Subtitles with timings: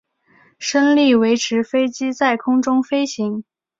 [0.57, 3.43] 升力维持飞机在空中飞行。